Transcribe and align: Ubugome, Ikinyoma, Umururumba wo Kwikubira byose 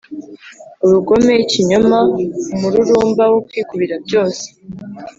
Ubugome, 0.85 1.33
Ikinyoma, 1.43 1.97
Umururumba 2.53 3.23
wo 3.31 3.39
Kwikubira 3.47 3.95
byose 4.05 4.45